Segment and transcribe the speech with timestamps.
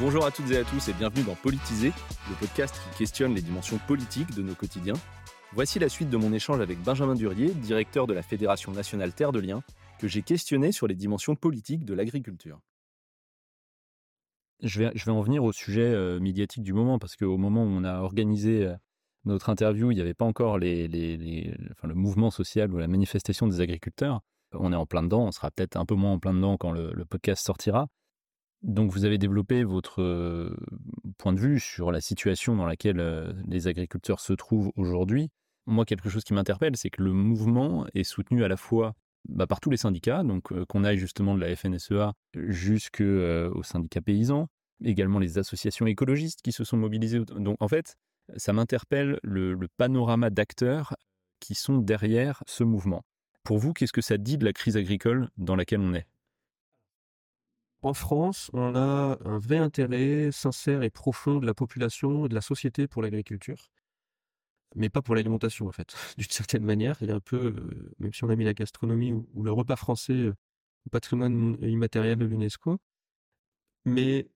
[0.00, 1.92] Bonjour à toutes et à tous et bienvenue dans Politiser,
[2.30, 4.94] le podcast qui questionne les dimensions politiques de nos quotidiens.
[5.52, 9.30] Voici la suite de mon échange avec Benjamin Durier, directeur de la Fédération nationale Terre
[9.30, 9.62] de Liens,
[9.98, 12.58] que j'ai questionné sur les dimensions politiques de l'agriculture.
[14.62, 17.64] Je vais, je vais en venir au sujet euh, médiatique du moment, parce qu'au moment
[17.64, 18.74] où on a organisé euh,
[19.26, 24.22] notre interview, il n'y avait pas encore le mouvement social ou la manifestation des agriculteurs.
[24.54, 26.72] On est en plein dedans, on sera peut-être un peu moins en plein dedans quand
[26.72, 27.88] le podcast sortira.
[28.62, 30.54] Donc vous avez développé votre euh,
[31.16, 35.30] point de vue sur la situation dans laquelle euh, les agriculteurs se trouvent aujourd'hui.
[35.66, 38.94] Moi, quelque chose qui m'interpelle, c'est que le mouvement est soutenu à la fois
[39.28, 44.02] bah, par tous les syndicats, donc euh, qu'on aille justement de la FNSEA jusqu'aux syndicats
[44.02, 44.48] paysans,
[44.84, 47.20] également les associations écologistes qui se sont mobilisées.
[47.20, 47.96] Donc en fait,
[48.36, 50.96] ça m'interpelle le, le panorama d'acteurs
[51.40, 53.04] qui sont derrière ce mouvement.
[53.42, 56.06] Pour vous, qu'est-ce que ça dit de la crise agricole dans laquelle on est?
[57.82, 62.34] En France, on a un vrai intérêt sincère et profond de la population et de
[62.34, 63.70] la société pour l'agriculture,
[64.76, 65.94] mais pas pour l'alimentation en fait.
[66.18, 69.12] D'une certaine manière, il est un peu, euh, même si on a mis la gastronomie
[69.12, 70.34] ou, le repas français euh,
[70.86, 72.78] au patrimoine immatériel de l'UNESCO,
[73.84, 74.28] mais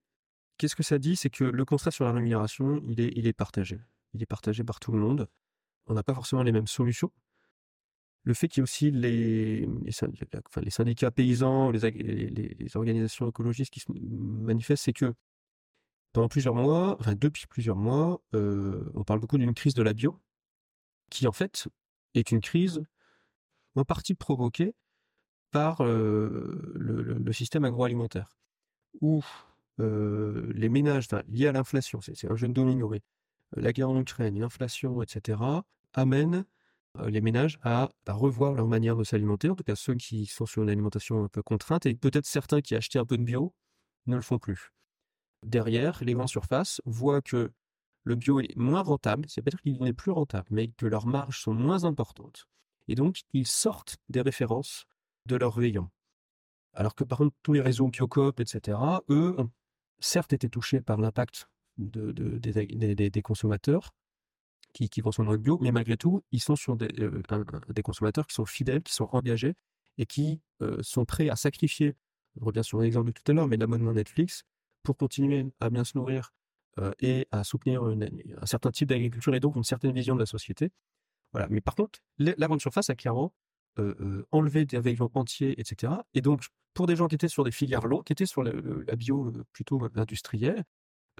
[0.59, 1.17] qu'est-ce que ça dit?
[1.17, 3.81] C'est que le constat sur la rémunération, il est partagé.
[4.15, 5.29] Il est partagé par tout le monde.
[5.87, 7.13] On n'a pas forcément les mêmes solutions
[8.25, 9.69] le fait qu'il y ait aussi les,
[10.71, 15.15] syndicats, paysans, les, organisations écologistes qui se manifestent, c'est que
[16.13, 19.93] pendant plusieurs mois, enfin depuis plusieurs mois, euh, on parle beaucoup d'une crise de la
[19.93, 20.19] bio,
[21.11, 21.69] qui en fait
[22.15, 22.83] est une crise
[23.77, 24.75] en partie provoquée
[25.51, 28.39] par euh, le, système agroalimentaire,
[29.01, 29.23] où
[29.81, 33.03] euh, les ménages, liés à l'inflation, c'est un jeune domino, mais
[33.57, 35.39] la guerre en Ukraine, l'inflation, etc.,
[35.93, 36.45] amènent
[37.07, 40.63] les ménages à, revoir leur manière de s'alimenter, en tout cas ceux qui sont sur
[40.63, 43.55] une alimentation un peu contrainte, et peut-être certains qui achetaient un peu de bio
[44.07, 44.71] ne le font plus.
[45.45, 47.53] Derrière, les grandes surfaces voient que
[48.05, 51.41] le bio est moins rentable, c'est peut-être qu'il n'est plus rentable, mais que leurs marges
[51.41, 52.47] sont moins importantes.
[52.89, 54.85] Et donc, ils sortent des références
[55.27, 55.91] de leurs rayons.
[56.75, 58.79] Alors que par contre, tous les réseaux Biocop, etc.,
[59.09, 59.37] eux,
[60.01, 63.95] certes été touchés par l'impact de, de, des, des, des consommateurs,
[64.75, 67.23] qui, qui consomment le bio, mais malgré tout, ils sont sur des, euh,
[67.71, 69.55] des consommateurs qui sont fidèles, qui sont engagés
[69.97, 71.95] et qui euh, sont prêts à sacrifier,
[72.39, 74.43] je reviens sur l'exemple de tout à l'heure, mais l'abonnement Netflix,
[74.83, 76.33] pour continuer à bien se nourrir
[76.79, 80.27] euh, et à soutenir un certain type d'agriculture et donc une certaine vision de la
[80.27, 80.71] société.
[81.33, 81.47] Voilà.
[81.49, 83.33] Mais par contre, la grande surface a clairement
[84.31, 85.95] enlevé des véhicules entiers, etc.
[86.15, 88.97] Et donc, pour des gens qui étaient sur des filières longues, qui étaient sur la
[88.97, 90.63] bio plutôt industrielle,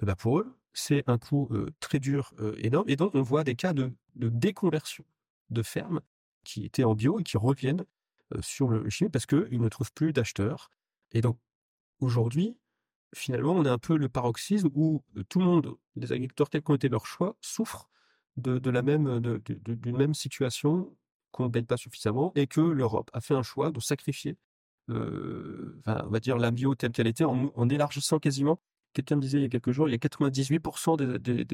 [0.01, 1.49] bah pour eux, c'est un coût
[1.79, 2.87] très dur, énorme.
[2.89, 5.05] Et donc, on voit des cas de, déconversion
[5.49, 6.01] de fermes
[6.43, 7.85] qui étaient en bio et qui reviennent
[8.41, 10.69] sur le chimique parce qu'ils ne trouvent plus d'acheteurs.
[11.13, 11.39] Et donc,
[11.99, 12.57] aujourd'hui,
[13.15, 16.75] finalement, on est un peu le paroxysme où tout le monde, les agriculteurs, quels qu'ont
[16.75, 17.89] été leurs choix, souffrent
[18.35, 20.93] de, la même, d'une même situation
[21.31, 24.35] qu'on ne paye pas suffisamment et que l'Europe a fait un choix de sacrifier,
[24.89, 28.59] on va dire, la bio telle qu'elle était en élargissant quasiment
[28.95, 31.45] quelqu'un me disait il y a quelques jours, il y a 98% des,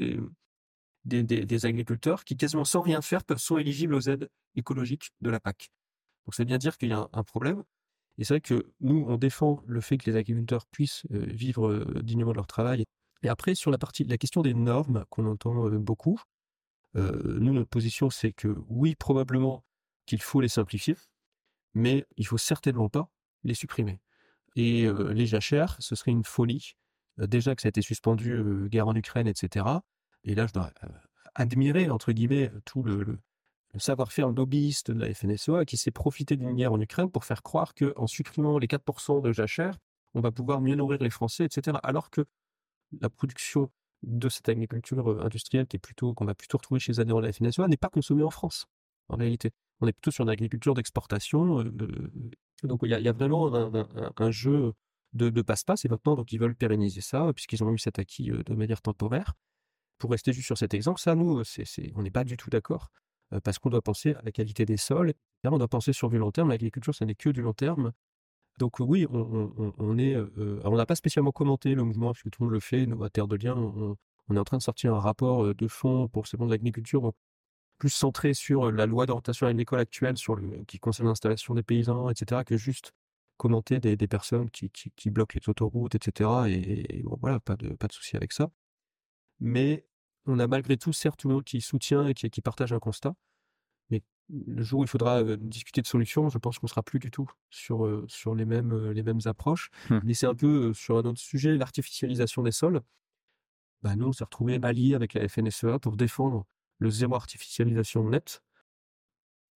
[1.04, 5.40] des, des, agriculteurs qui, quasiment sans rien faire, sont éligibles aux aides écologiques de la
[5.40, 5.70] PAC.
[6.24, 7.64] Donc, c'est bien dire qu'il y a un, problème.
[8.18, 11.68] Et c'est vrai que nous, on défend le fait que les agriculteurs puissent euh, vivre
[11.68, 12.84] euh, dignement de leur travail.
[13.22, 16.20] Et après, sur la partie, la question des normes qu'on entend euh, beaucoup,
[16.94, 19.64] nous, notre position, c'est que oui, probablement
[20.04, 20.94] qu'il faut les simplifier,
[21.72, 23.08] mais il faut certainement pas
[23.44, 23.98] les supprimer.
[24.56, 26.74] Et les jachères, ce serait une folie
[27.18, 29.66] déjà que ça a été suspendu, guerre en Ukraine, etc.
[30.24, 30.70] Et là, je dois
[31.34, 33.18] admirer, entre guillemets, tout le,
[33.78, 37.74] savoir-faire lobbyiste de la FNSEA qui s'est profité d'une guerre en Ukraine pour faire croire
[37.74, 39.78] qu'en supprimant les 4% de jachère,
[40.14, 41.78] on va pouvoir mieux nourrir les Français, etc.
[41.82, 42.26] Alors que
[43.00, 43.70] la production
[44.02, 47.26] de cette agriculture industrielle qui est plutôt, qu'on va plutôt retrouver chez les adhérents de
[47.26, 48.66] la FNSEA n'est pas consommée en France,
[49.08, 49.52] en réalité.
[49.80, 51.64] On est plutôt sur une agriculture d'exportation.
[52.62, 54.74] Donc il y y a vraiment un, un, un jeu
[55.14, 58.42] de, passe-passe et maintenant donc ils veulent pérenniser ça puisqu'ils ont eu cet acquis euh,
[58.44, 59.34] de manière temporaire.
[59.98, 62.50] Pour rester juste sur cet exemple, ça nous, c'est, c'est, on n'est pas du tout
[62.50, 62.90] d'accord
[63.32, 65.14] euh, parce qu'on doit penser à la qualité des sols.
[65.44, 66.50] On doit penser sur du long terme.
[66.50, 67.92] L'agriculture, ça n'est que du long terme.
[68.58, 72.46] Donc oui, on, on, euh, n'a pas spécialement commenté le mouvement parce que tout le
[72.46, 72.86] monde le fait.
[72.86, 73.96] Nous à Terre de Liens, on,
[74.28, 76.54] on est en train de sortir un rapport euh, de fond pour ce monde de
[76.54, 77.12] l'agriculture
[77.78, 82.10] plus centré sur la loi d'orientation agricole actuelle, sur le, qui concerne l'installation des paysans,
[82.10, 82.92] etc., que juste
[83.42, 86.30] commenter des, des personnes qui, qui, qui, bloquent les autoroutes, etc.
[86.46, 88.52] Et, et, bon, voilà, pas de, pas de souci avec ça.
[89.40, 89.84] Mais
[90.26, 92.78] on a malgré tout, certes, tout le monde qui soutient et qui, qui partage un
[92.78, 93.16] constat.
[93.90, 94.00] Mais
[94.30, 97.28] le jour où il faudra discuter de solutions, je pense qu'on sera plus du tout
[97.50, 99.70] sur, sur les mêmes, les mêmes approches.
[99.90, 99.98] Mmh.
[100.04, 102.80] Mais c'est un peu sur un autre sujet, l'artificialisation des sols.
[103.82, 106.46] Bah, nous, on s'est retrouvés alliés avec la FNSEA pour défendre
[106.78, 108.40] le zéro artificialisation net.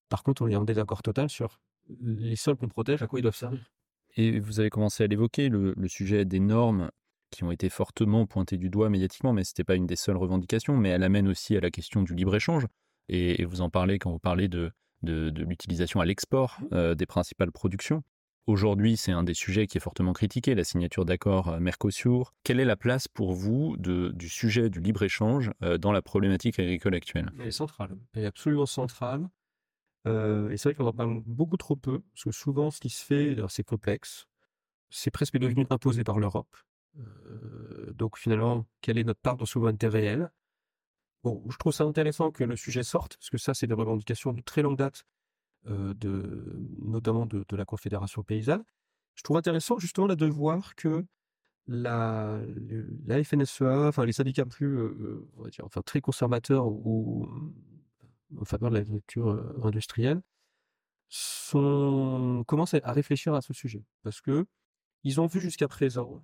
[0.09, 1.61] Par contre, on est en désaccord total sur
[2.01, 3.71] les sols qu'on protège, à quoi ils doivent servir.
[4.17, 6.89] Et vous avez commencé à l'évoquer, le, le sujet des normes
[7.29, 10.17] qui ont été fortement pointées du doigt médiatiquement, mais ce n'était pas une des seules
[10.17, 12.65] revendications, mais elle amène aussi à la question du libre-échange.
[13.09, 14.71] Et, et vous en parlez quand vous parlez de,
[15.03, 18.01] de, de l'utilisation à l'export euh, des principales productions.
[18.47, 22.33] Aujourd'hui, c'est un des sujets qui est fortement critiqué, la signature d'accords euh, Mercosur.
[22.43, 26.57] Quelle est la place pour vous de, du sujet du libre-échange euh, dans la problématique
[26.57, 27.29] agricole actuelle?
[27.39, 29.27] Elle est centrale, elle est absolument centrale.
[30.51, 33.03] Et c'est vrai qu'on en parle beaucoup trop peu, parce que souvent, ce qui se
[33.03, 34.27] fait, c'est complexe.
[34.89, 36.55] C'est presque devenu imposé par l'Europe.
[37.93, 40.31] Donc finalement, quelle est notre part de souveraineté réelle?
[41.23, 44.33] Bon, je trouve ça intéressant que le sujet sorte, parce que ça, c'est des revendications
[44.33, 45.03] de très longue date,
[45.65, 48.63] notamment de, la Confédération paysanne.
[49.15, 51.05] Je trouve intéressant justement là de voir que
[51.67, 52.39] la,
[53.05, 54.79] la FNSEA, enfin les syndicats plus,
[55.37, 57.27] on va dire, enfin très conservateurs ou
[58.39, 60.21] en faveur de l'agriculture industrielle,
[61.51, 63.83] commencent à réfléchir à ce sujet.
[64.03, 64.45] Parce que
[65.03, 66.23] ils ont vu jusqu'à présent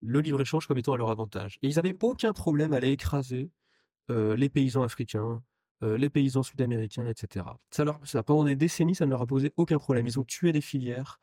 [0.00, 1.58] le libre-échange comme étant à leur avantage.
[1.62, 3.50] Et ils n'avaient aucun problème à aller écraser
[4.08, 5.42] les paysans africains,
[5.82, 7.46] les paysans sud-américains, etc.
[7.70, 10.06] Ça leur, ça, pendant des décennies, ça ne leur a posé aucun problème.
[10.06, 11.20] Ils ont tué des filières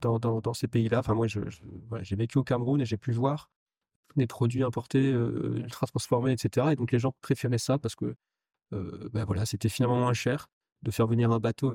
[0.00, 1.00] dans, ces pays-là.
[1.00, 3.50] Enfin, moi, j'ai vécu au Cameroun et j'ai pu voir
[4.16, 6.68] des produits importés, ultra transformés, etc.
[6.72, 8.16] Et donc, les gens préféraient ça parce que
[8.72, 10.48] ben voilà, c'était finalement moins cher
[10.82, 11.74] de faire venir un bateau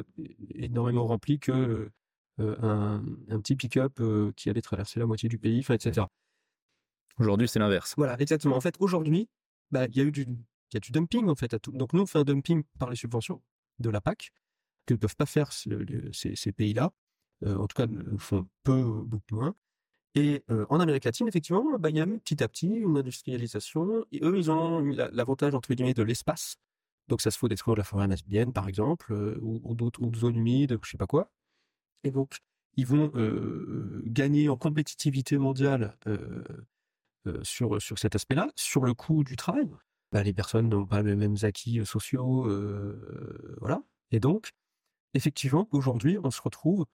[0.55, 1.91] énormément rempli que
[2.39, 6.07] euh, un, un petit pick-up euh, qui allait traverser la moitié du pays, etc.
[7.17, 7.93] Aujourd'hui, c'est l'inverse.
[7.97, 8.55] Voilà, exactement.
[8.57, 9.29] En fait, aujourd'hui,
[9.71, 10.27] bah, il y a eu du,
[10.73, 11.53] y a du dumping, en fait.
[11.53, 13.41] à tout- Donc, nous, on fait un dumping par les subventions
[13.79, 14.31] de la PAC,
[14.85, 16.91] que ne peuvent pas faire ce- le- ces, ces pays-là.
[17.45, 19.55] Euh, en tout cas, le font peu, ou beaucoup moins.
[20.15, 22.97] Et euh, en Amérique latine, effectivement, bah, il y a eu petit à petit une
[22.97, 24.05] industrialisation.
[24.11, 24.79] Et eux, ils ont
[25.13, 26.57] l'avantage, entre guillemets, de l'espace.
[27.07, 30.79] Donc, ça se faut détruire la forêt amazonienne, par exemple, ou, ou d'autres zones humides,
[30.83, 31.31] je sais pas quoi.
[32.03, 32.37] Et donc,
[32.77, 33.11] ils vont
[34.05, 35.97] gagner en compétitivité mondiale
[37.43, 39.69] sur, sur cet aspect-là, sur le coût du travail.
[40.11, 42.47] Bah, les personnes n'ont pas les mêmes acquis sociaux,
[43.59, 43.81] voilà.
[44.11, 44.51] Et donc,
[45.13, 46.85] effectivement, aujourd'hui, on se retrouve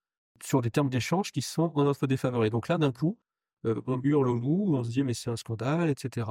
[0.44, 2.46] sur des termes d'échange qui sont en notre défaveur.
[2.46, 3.18] Et donc là, d'un coup,
[3.64, 6.28] on hurle au loup, on se dit mais c'est un scandale, etc.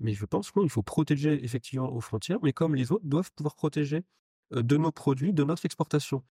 [0.00, 3.54] Mais je pense qu'il faut protéger effectivement aux frontières, mais comme les autres doivent pouvoir
[3.54, 4.04] protéger
[4.50, 6.22] de nos produits, de notre exportation.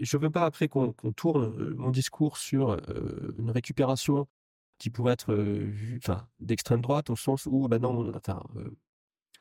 [0.00, 4.28] Je ne veux pas après qu'on qu'on tourne mon discours sur euh, une récupération
[4.78, 6.00] qui pourrait être vue,
[6.38, 8.70] d'extrême droite, au sens où, ben non, euh,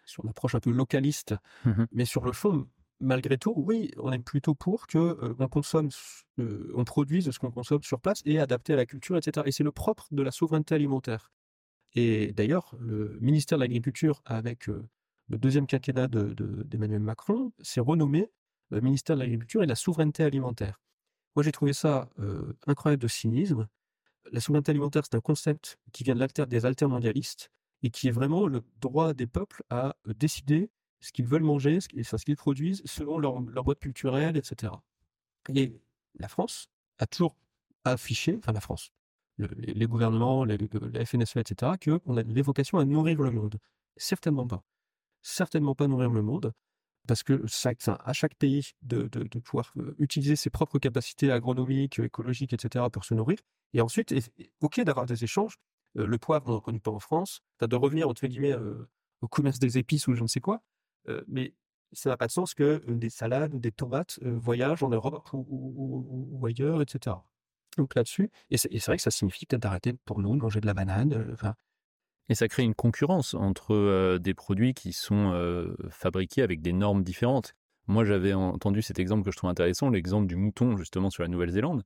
[0.05, 1.35] sur une approche un peu localiste,
[1.65, 1.87] Mhm.
[1.91, 2.67] mais sur le fond,
[2.99, 5.89] malgré tout, oui, on est plutôt pour que euh, on consomme,
[6.39, 9.43] on produise ce qu'on consomme sur place et adapté à la culture, etc.
[9.47, 11.31] Et c'est le propre de la souveraineté alimentaire.
[11.93, 17.81] Et d'ailleurs, le ministère de l'Agriculture, avec le deuxième quinquennat de- de- d'Emmanuel Macron, s'est
[17.81, 18.29] renommé
[18.71, 20.81] ministère de l'Agriculture et la souveraineté alimentaire.
[21.35, 22.09] Moi, j'ai trouvé ça
[22.67, 23.67] incroyable de cynisme.
[24.31, 27.49] La souveraineté alimentaire, c'est un concept qui vient de l'alter- des altermondialistes
[27.83, 30.69] et qui est vraiment le droit des peuples à décider
[30.99, 31.87] ce qu'ils veulent manger, ce
[32.17, 34.73] ce qu'ils produisent selon leur, leur mode culturel, etc.
[35.53, 35.79] Et
[36.19, 36.67] la France
[36.97, 37.37] a toujours
[37.85, 38.91] affiché, enfin la France,
[39.37, 40.57] le- les, gouvernements, les-
[40.93, 43.57] la FNSE, etc., qu'on a des vocations à nourrir le monde.
[43.97, 44.63] Certainement pas.
[45.21, 46.53] Certainement pas nourrir le monde,
[47.07, 49.07] parce que chaque, enfin, à chaque pays de,
[49.39, 53.39] pouvoir euh, utiliser ses propres capacités agronomiques, écologiques, etc., pour se nourrir.
[53.73, 54.13] Et ensuite,
[54.61, 55.57] ok d'avoir des échanges.
[55.97, 57.41] Euh, le poivre, on n'en connaît pas en France.
[57.57, 58.87] T'as de revenir, entre guillemets, euh,
[59.21, 60.61] au commerce des épices ou je ne sais quoi.
[61.09, 61.53] Euh, mais
[61.93, 64.89] ça n'a pas de sens que euh, des salades ou des tomates euh, voyagent en
[64.89, 67.15] Europe ou ailleurs, etc.
[67.77, 70.65] Donc là-dessus, et c'est vrai que ça signifie peut-être d'arrêter pour nous de manger de
[70.65, 71.13] la banane.
[71.13, 71.51] euh,
[72.29, 75.31] Et ça crée une concurrence entre des produits qui sont
[75.89, 77.53] fabriqués avec des normes différentes.
[77.87, 81.29] Moi, j'avais entendu cet exemple que je trouve intéressant, l'exemple du mouton, justement, sur la
[81.29, 81.83] Nouvelle-Zélande,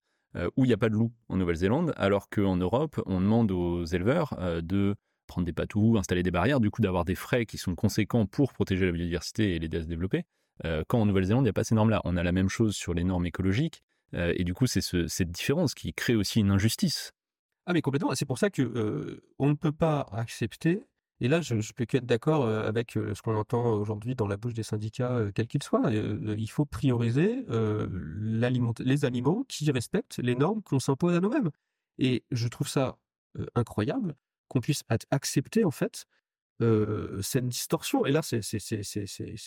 [0.55, 3.85] où il n'y a pas de loup en Nouvelle-Zélande, alors qu'en Europe, on demande aux
[3.85, 4.95] éleveurs de
[5.27, 8.53] prendre des patous, installer des barrières, du coup d'avoir des frais qui sont conséquents pour
[8.53, 10.23] protéger la biodiversité et l'aider à se développer.
[10.87, 12.01] Quand en Nouvelle-Zélande, il n'y a pas ces normes-là.
[12.03, 13.83] On a la même chose sur les normes écologiques,
[14.15, 17.11] euh, et du coup, c'est ce- cette différence qui crée aussi une injustice.
[17.65, 20.83] Ah mais complètement, c'est pour ça que euh, on ne peut pas accepter,
[21.19, 24.27] et là je, je peux que être d'accord euh, avec ce qu'on entend aujourd'hui dans
[24.27, 30.17] la bouche des syndicats, euh, quels qu'ils soient, il faut prioriser les aliments qui respectent
[30.17, 31.51] les normes qu'on s'impose à nous-mêmes.
[31.99, 32.97] Et je trouve ça
[33.55, 34.15] incroyable
[34.47, 36.05] qu'on puisse ac- accepter en fait
[37.21, 38.05] cette distorsion.
[38.05, 38.41] Et là, c'est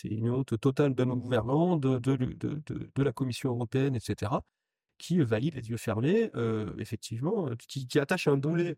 [0.03, 4.31] une honte totale de nos gouvernants, de, de, la Commission européenne, etc.,
[4.97, 6.31] qui valide les yeux fermés,
[6.77, 8.77] effectivement, qui, qui attache un boulet,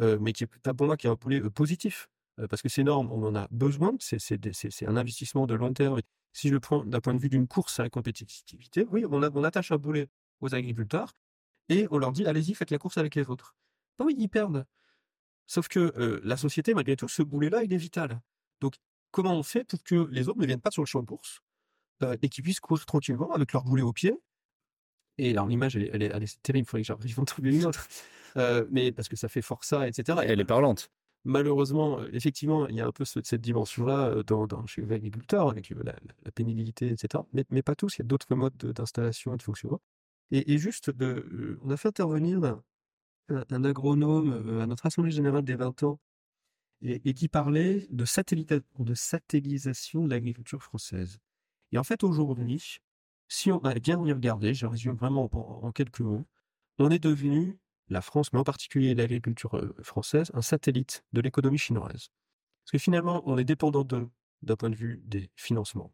[0.00, 2.08] mais qui est pour moi qui est un boulet positif,
[2.48, 6.00] parce que ces normes, on en a besoin, c'est un investissement de long terme.
[6.32, 9.44] Si je le prends d'un point de vue d'une course à la compétitivité, oui, on,
[9.44, 10.08] attache un boulet
[10.40, 11.12] aux agriculteurs
[11.68, 13.54] et on leur dit allez-y, faites la course avec les autres.
[13.98, 14.66] Non, oui, ils perdent.
[15.52, 15.92] Sauf que
[16.24, 18.22] la société, malgré tout, ce boulet-là, il est vital.
[18.62, 18.76] Donc,
[19.10, 21.42] comment on fait pour que les autres ne viennent pas sur le champ de course
[22.22, 24.14] et qu'ils puissent courir tranquillement avec leur boulet au pied?
[25.18, 27.86] Et alors, l'image, elle, est terrible, il faudrait que j'arrive à en trouver une autre.
[28.70, 30.20] mais parce que ça fait forçat, etc.
[30.22, 30.88] elle est parlante.
[31.24, 36.32] Malheureusement, effectivement, il y a un peu cette dimension-là dans, dans, chez l'agriculteur, avec la,
[36.34, 37.24] pénibilité, etc.
[37.34, 39.82] Mais, mais pas tous, il y a d'autres modes d'installation et de fonctionnement.
[40.30, 42.40] Et, juste, de, on a fait intervenir
[43.32, 46.00] un, agronome à notre Assemblée générale des 20 ans
[46.82, 48.04] et, qui parlait de,
[48.78, 51.18] de satellisation de l'agriculture française.
[51.72, 52.80] Et en fait, aujourd'hui,
[53.28, 56.26] si on a bien y regarder, je résume vraiment en, quelques mots,
[56.78, 57.58] on est devenu,
[57.88, 62.08] la France, mais en particulier l'agriculture française, un satellite de l'économie chinoise.
[62.64, 64.08] Parce que finalement, on est dépendant d'eux
[64.42, 65.92] d'un point de vue des financements.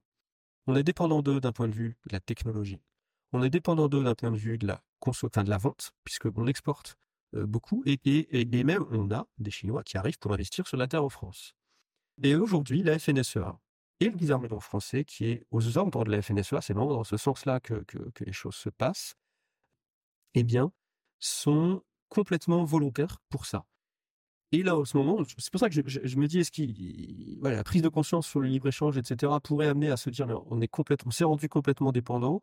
[0.67, 2.81] On est dépendant d'eux d'un point de vue de la technologie.
[3.33, 6.99] On est dépendant d'eux d'un point de vue de la, de la vente, puisqu'on exporte
[7.33, 11.05] beaucoup, et, et, même on a des Chinois qui arrivent pour investir sur la terre
[11.05, 11.55] en France.
[12.23, 13.59] Et aujourd'hui, la FNSEA
[14.01, 17.17] et le gouvernement français, qui est aux ordres de la FNSEA, c'est vraiment dans ce
[17.17, 17.85] sens-là que,
[18.21, 19.15] les choses se passent,
[20.35, 20.73] eh bien,
[21.19, 23.65] sont complètement volontaires pour ça.
[24.51, 27.63] Et là, en ce moment, c'est pour ça que je, me dis, est-ce qu'il, la
[27.65, 31.09] prise de conscience sur le libre-échange, etc., pourrait amener à se dire, on est complètement,
[31.09, 32.43] on s'est rendu complètement dépendant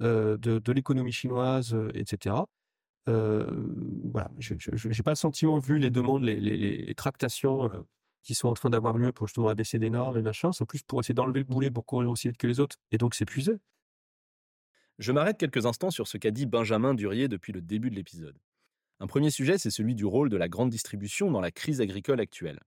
[0.00, 2.36] de, de l'économie chinoise, etc.
[3.08, 3.46] Euh,
[4.38, 7.82] je n'ai pas le sentiment, vu les demandes, les, tractations euh,
[8.22, 10.82] qui sont en train d'avoir lieu pour justement abaisser des normes et machin, c'est plus
[10.82, 13.54] pour essayer d'enlever le boulet pour courir aussi vite que les autres, et donc s'épuiser.
[14.98, 18.36] Je m'arrête quelques instants sur ce qu'a dit Benjamin Durier depuis le début de l'épisode.
[19.00, 22.20] Un premier sujet, c'est celui du rôle de la grande distribution dans la crise agricole
[22.20, 22.60] actuelle.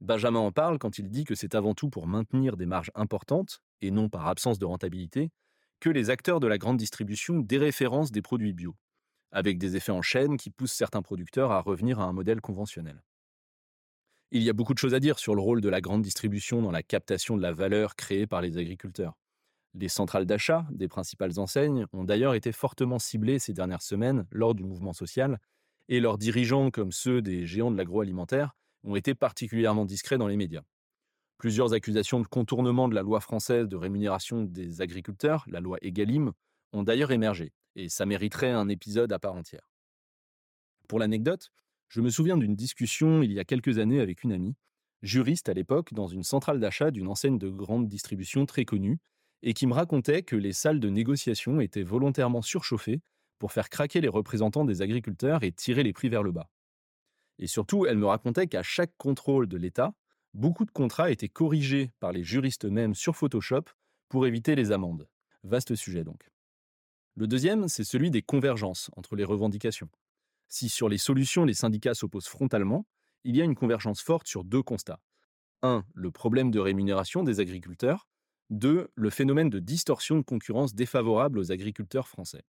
[0.00, 3.60] Benjamin en parle quand il dit que c'est avant tout pour maintenir des marges importantes,
[3.80, 5.30] et non par absence de rentabilité,
[5.78, 8.74] que les acteurs de la grande distribution déréférencent des produits bio
[9.30, 13.02] avec des effets en chaîne qui poussent certains producteurs à revenir à un modèle conventionnel.
[14.30, 16.60] Il y a beaucoup de choses à dire sur le rôle de la grande distribution
[16.60, 19.14] dans la captation de la valeur créée par les agriculteurs.
[19.74, 24.54] Les centrales d'achat des principales enseignes ont d'ailleurs été fortement ciblées ces dernières semaines lors
[24.54, 25.38] du mouvement social,
[25.88, 28.54] et leurs dirigeants, comme ceux des géants de l'agroalimentaire,
[28.84, 30.62] ont été particulièrement discrets dans les médias.
[31.38, 36.32] Plusieurs accusations de contournement de la loi française de rémunération des agriculteurs, la loi Egalim,
[36.72, 39.70] ont d'ailleurs émergé, et ça mériterait un épisode à part entière.
[40.88, 41.50] Pour l'anecdote,
[41.88, 44.56] je me souviens d'une discussion il y a quelques années avec une amie,
[45.02, 48.98] juriste à l'époque dans une centrale d'achat d'une enseigne de grande distribution très connue,
[49.42, 53.00] et qui me racontait que les salles de négociation étaient volontairement surchauffées
[53.38, 56.50] pour faire craquer les représentants des agriculteurs et tirer les prix vers le bas.
[57.38, 59.94] Et surtout, elle me racontait qu'à chaque contrôle de l'État,
[60.34, 63.62] beaucoup de contrats étaient corrigés par les juristes eux-mêmes sur Photoshop
[64.08, 65.08] pour éviter les amendes.
[65.44, 66.28] Vaste sujet donc.
[67.18, 69.88] Le deuxième, c'est celui des convergences entre les revendications.
[70.46, 72.86] Si sur les solutions les syndicats s'opposent frontalement,
[73.24, 75.00] il y a une convergence forte sur deux constats.
[75.62, 75.84] 1.
[75.94, 78.06] Le problème de rémunération des agriculteurs.
[78.50, 78.92] 2.
[78.94, 82.44] Le phénomène de distorsion de concurrence défavorable aux agriculteurs français.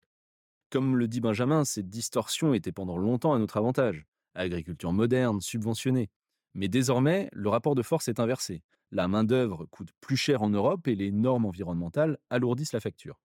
[0.68, 4.04] Comme le dit Benjamin, cette distorsion était pendant longtemps à notre avantage.
[4.34, 6.10] Agriculture moderne, subventionnée.
[6.52, 8.62] Mais désormais, le rapport de force est inversé.
[8.90, 13.18] La main-d'œuvre coûte plus cher en Europe et les normes environnementales alourdissent la facture.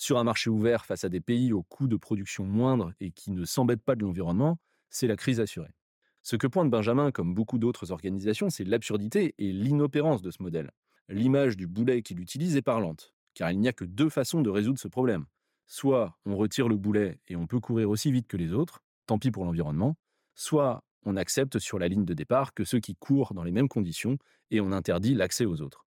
[0.00, 3.32] Sur un marché ouvert face à des pays aux coûts de production moindres et qui
[3.32, 5.74] ne s'embêtent pas de l'environnement, c'est la crise assurée.
[6.22, 10.70] Ce que pointe Benjamin, comme beaucoup d'autres organisations, c'est l'absurdité et l'inopérance de ce modèle.
[11.08, 14.50] L'image du boulet qu'il utilise est parlante, car il n'y a que deux façons de
[14.50, 15.26] résoudre ce problème.
[15.66, 19.18] Soit on retire le boulet et on peut courir aussi vite que les autres, tant
[19.18, 19.96] pis pour l'environnement,
[20.36, 23.68] soit on accepte sur la ligne de départ que ceux qui courent dans les mêmes
[23.68, 24.16] conditions
[24.52, 25.86] et on interdit l'accès aux autres.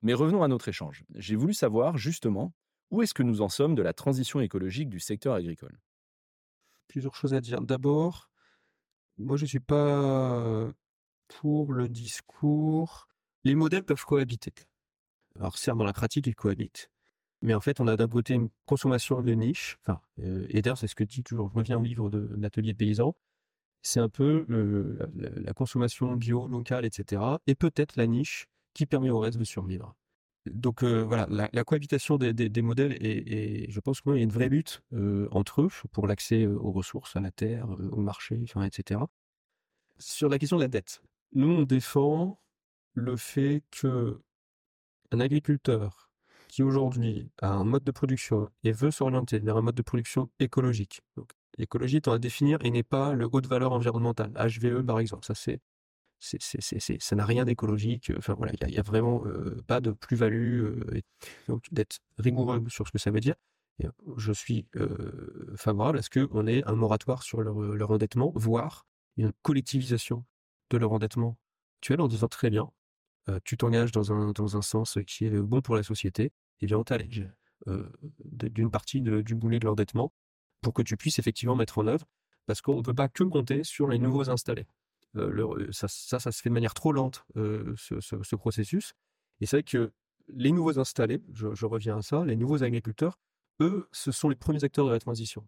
[0.00, 1.04] Mais revenons à notre échange.
[1.16, 2.54] J'ai voulu savoir justement
[2.92, 5.80] où est-ce que nous en sommes de la transition écologique du secteur agricole?
[6.86, 7.60] Plusieurs choses à dire.
[7.60, 8.30] D'abord,
[9.18, 10.70] moi je ne suis pas
[11.28, 13.08] pour le discours.
[13.44, 14.52] Les modèles peuvent cohabiter.
[15.36, 16.90] Alors certes, dans la pratique, ils cohabitent.
[17.40, 19.78] Mais en fait, on a d'un côté une consommation de niche.
[19.80, 22.72] Enfin, euh, et d'ailleurs, c'est ce que dit toujours, je reviens au livre de l'atelier
[22.72, 23.16] de paysans.
[23.82, 24.46] C'est un peu
[25.16, 27.20] la, consommation bio, locale, etc.
[27.48, 29.96] Et peut-être la niche qui permet au reste de survivre.
[30.46, 34.48] Donc euh, voilà, la, cohabitation des, modèles et je pense qu'il y a une vraie
[34.48, 39.00] lutte euh, entre eux pour l'accès euh, aux ressources, à la terre, au marché, etc.
[39.98, 41.00] Sur la question de la dette,
[41.32, 42.40] nous on défend
[42.94, 44.20] le fait que
[45.12, 46.10] un agriculteur
[46.48, 50.28] qui aujourd'hui a un mode de production et veut s'orienter vers un mode de production
[50.40, 51.02] écologique.
[51.16, 55.24] Donc, l'écologie est à définir et n'est pas le haute valeur environnementale, HVE par exemple.
[55.24, 55.60] Ça, c'est,
[56.22, 58.12] ça n'a rien d'écologique.
[58.16, 60.62] Enfin voilà, il n'y a, vraiment euh, pas de plus-value.
[60.62, 61.00] Euh,
[61.48, 63.34] donc d'être rigoureux sur ce que ça veut dire.
[64.16, 68.86] je suis euh, favorable à ce qu'on ait un moratoire sur leur, endettement, voire
[69.16, 70.24] une collectivisation
[70.70, 71.38] de leur endettement
[71.80, 72.70] actuel en disant très bien,
[73.44, 76.78] tu t'engages dans un, dans un sens qui est bon pour la société, et bien
[76.78, 77.28] on t'allège
[78.24, 80.12] d'une partie du boulet de l'endettement
[80.60, 82.06] pour que tu puisses effectivement mettre en œuvre,
[82.46, 84.66] parce qu'on ne peut pas que compter sur les nouveaux installés.
[85.70, 88.94] Ça, ça, se fait de manière trop lente, ce, processus.
[89.40, 89.92] Et c'est vrai que
[90.28, 93.18] les nouveaux installés, je, reviens à ça, les nouveaux agriculteurs,
[93.60, 95.46] eux, ce sont les premiers acteurs de la transition.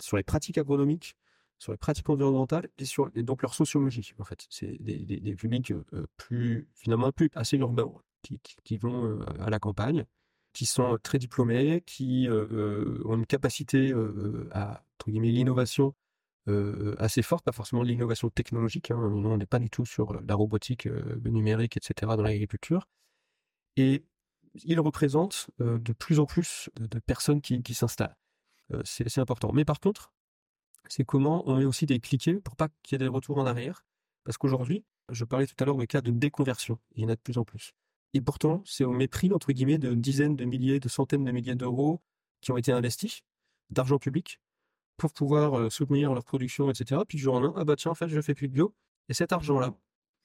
[0.00, 1.16] Sur les pratiques agronomiques,
[1.58, 4.12] sur les pratiques environnementales et sur donc leur sociologie.
[4.18, 9.50] En fait, c'est des, publics euh, plus finalement plus assez urbains qui, vont euh, à
[9.50, 10.06] la campagne,
[10.52, 13.92] qui sont très diplômés, qui euh, ont une capacité
[14.52, 15.94] à entre guillemets l'innovation
[16.98, 18.90] assez forte, pas forcément l'innovation technologique.
[18.90, 22.12] Hein, on n'est pas du tout sur la robotique, le numérique, etc.
[22.16, 22.88] dans l'agriculture.
[23.76, 24.04] Et
[24.54, 28.16] ils représentent de plus en plus de, personnes qui, s'installent.
[28.84, 29.52] c'est important.
[29.52, 30.12] Mais par contre,
[30.88, 33.46] c'est comment on met aussi des cliquets pour pas qu'il y ait des retours en
[33.46, 33.84] arrière.
[34.24, 36.78] Parce qu'aujourd'hui, je parlais tout à l'heure de cas de déconversion.
[36.94, 37.72] Il y en a de plus en plus.
[38.12, 41.54] Et pourtant, c'est au mépris, entre guillemets, de dizaines de milliers, de centaines de milliers
[41.54, 42.00] d'euros
[42.40, 43.22] qui ont été investis,
[43.70, 44.40] d'argent public,
[45.00, 47.00] pour pouvoir euh, soutenir leur production, etc.
[47.08, 48.74] Puis du jour au lendemain, ah bah tiens, en fait, je fais plus de bio.
[49.08, 49.74] Et cet argent-là,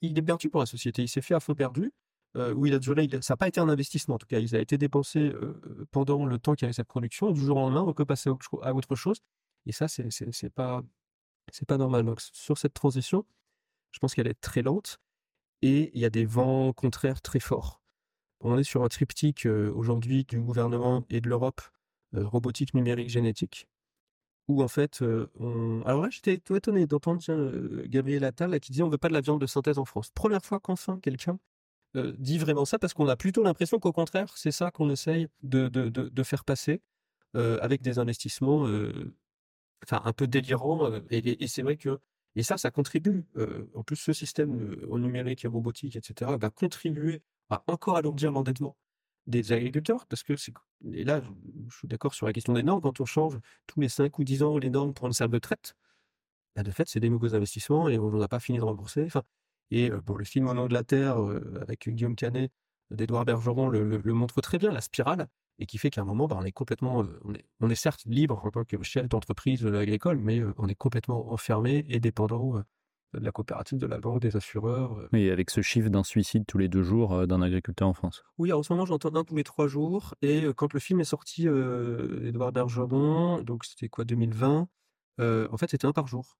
[0.02, 1.02] il est perdu pour la société.
[1.02, 1.92] Il s'est fait à fond perdu.
[2.36, 4.54] Euh, où il a duré, ça n'a pas été un investissement en tout cas, il
[4.54, 7.60] a été dépensé euh, pendant le temps qu'il y avait cette production, du jour au
[7.60, 8.28] lendemain, on peut passer
[8.62, 9.22] à autre chose,
[9.64, 10.82] et ça, c'est, c'est, pas,
[11.66, 12.04] pas normal.
[12.04, 13.24] Donc, sur cette transition,
[13.90, 14.98] je pense qu'elle est très lente
[15.62, 17.80] et il y a des vents contraires très forts.
[18.40, 21.62] On est sur un triptyque aujourd'hui du gouvernement et de l'Europe,
[22.12, 23.66] robotique, numérique, génétique,
[24.48, 25.28] où en fait, euh,
[25.84, 27.20] alors là, j'étais tout étonné d'entendre
[27.86, 30.10] Gabriel Attal qui disait on veut pas de la viande de synthèse en France.
[30.14, 31.38] Première fois qu'enfin quelqu'un
[32.18, 35.68] dit vraiment ça, parce qu'on a plutôt l'impression qu'au contraire, c'est ça qu'on essaye de,
[35.68, 36.82] de, de, faire passer
[37.34, 38.66] avec des investissements
[39.84, 40.90] enfin un peu délirant.
[40.90, 42.00] Euh, et, c'est vrai que
[42.34, 43.24] et ça, ça contribue.
[43.36, 47.96] Euh, en plus, ce système euh, au numérique et robotique, etc., va contribuer à encore
[47.96, 48.76] alourdir l'endettement
[49.26, 51.22] des agriculteurs, parce que c'est là,
[51.68, 52.80] je suis d'accord sur la question des normes.
[52.80, 55.38] Quand on change tous les 5 ou 10 ans les normes pour une salle de
[55.38, 55.74] traite,
[56.54, 59.04] bah, de fait, c'est des nouveaux investissements et on n'a pas fini de rembourser.
[59.04, 59.22] Enfin,
[59.70, 61.18] et pour le film Au nom de la Terre
[61.60, 62.52] avec Guillaume Canet
[62.90, 66.36] d'Edouard Bergeron le, montre très bien, la spirale et qui fait qu'à un moment, bah,
[66.38, 67.20] on est complètement, euh,
[67.60, 71.32] on est, certes libre en tant que chef d'entreprise agricole, mais euh, on est complètement
[71.32, 72.62] enfermé et dépendant euh,
[73.18, 75.08] de la coopérative, de la banque, des assureurs.
[75.12, 78.24] Et avec ce chiffre d'un suicide tous les deux jours d'un agriculteur en France.
[78.38, 80.14] Oui, en ce moment, j'entends un tous les trois jours.
[80.22, 84.68] Et quand le film est sorti, Edouard Bergeron, donc c'était quoi, 2020,
[85.18, 86.38] en fait, c'était un par jour.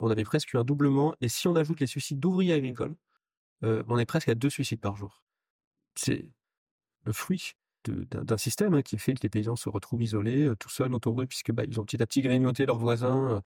[0.00, 1.14] On avait presque eu un doublement.
[1.20, 2.94] Et si on ajoute les suicides d'ouvriers agricoles,
[3.62, 5.22] on est presque à deux suicides par jour.
[5.96, 6.28] C'est
[7.04, 7.54] le fruit
[7.86, 11.14] d'un système hein, qui fait que les paysans se retrouvent isolés, euh, tout seuls autour
[11.14, 13.42] d'eux, puisque bah, ils ont petit à petit grignoté leurs voisins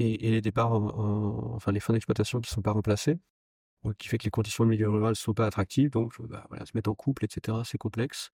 [0.00, 3.18] euh, et, les départs, enfin les fins d'exploitation qui ne sont pas remplacés,
[3.98, 6.64] qui fait que les conditions de milieu rural ne sont pas attractives, donc bah, voilà,
[6.64, 7.58] se mettre en couple, etc.
[7.64, 8.30] C'est complexe.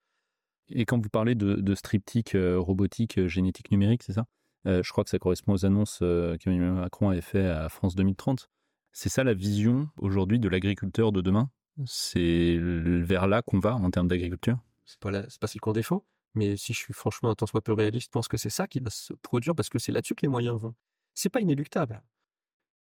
[0.71, 4.27] Et quand vous parlez de, de striptique euh, robotique, génétique numérique, c'est ça?
[4.65, 6.01] Je crois que ça correspond aux annonces
[6.41, 8.51] qu'Emmanuel Macron avait fait à France 2030.
[8.93, 11.49] C'est ça la vision aujourd'hui de l'agriculteur de demain?
[11.87, 14.59] C'est vers là qu'on va en termes d'agriculture?
[14.85, 17.73] C'est pas, pas ce qu'on défend, mais si je suis franchement un tant soit peu
[17.73, 20.23] réaliste, je pense que c'est ça qui va se produire parce que c'est là-dessus que
[20.23, 20.75] les moyens vont.
[21.19, 22.01] C'est pas inéluctable.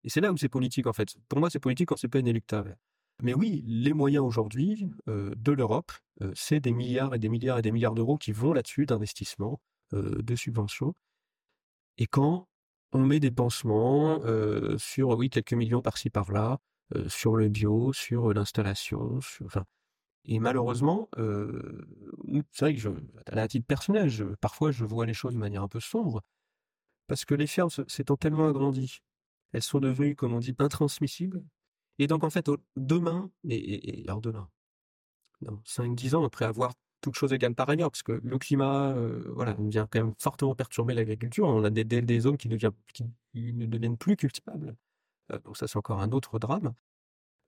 [0.04, 1.16] Et c'est là où c'est politique en fait.
[1.28, 2.78] Pour moi, c'est politique quand c'est pas inéluctable.
[3.20, 5.90] Mais oui, les moyens aujourd'hui euh, de l'Europe,
[6.22, 9.60] euh, c'est des milliards et des milliards et des milliards d'euros qui vont là-dessus d'investissements,
[9.92, 10.94] euh, de subventions.
[11.96, 12.46] Et quand
[12.92, 14.20] on met des pansements
[14.78, 16.58] sur oui quelques millions par-ci par-là,
[17.08, 19.64] sur le bio, sur l'installation, enfin
[20.24, 22.88] et malheureusement, c'est vrai que je,
[23.26, 26.22] à titre personnel, parfois je vois les choses de manière un peu sombre,
[27.08, 29.00] parce que les fermes s'étant tellement agrandies,
[29.52, 31.42] elles sont devenues, comme on dit, intransmissibles.
[31.98, 34.48] Et donc en fait, demain, et, alors demain,
[35.42, 39.56] 5-10 ans après avoir toute chose égale par ailleurs, parce que le climat, euh, voilà,
[39.58, 41.46] vient quand même fortement perturber l'agriculture.
[41.46, 42.48] On a des, zones qui,
[42.92, 44.76] qui, ne deviennent plus cultivables.
[45.32, 46.74] Euh, donc ça, c'est encore un autre drame.